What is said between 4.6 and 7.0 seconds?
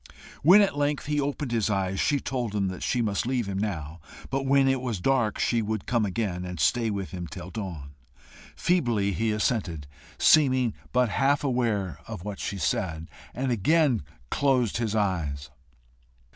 it was dark she would come again, and stay